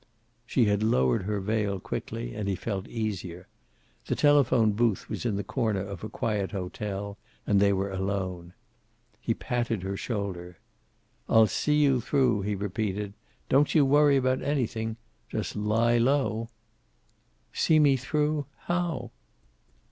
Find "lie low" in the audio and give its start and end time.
15.55-16.49